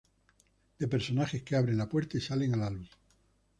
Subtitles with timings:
[0.79, 2.89] De personajes que abren la puerta y salen a la luz.